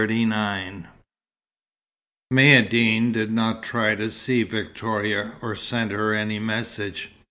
[0.03, 0.85] XXXIX
[2.33, 7.11] Maïeddine did not try to see Victoria, or send her any message.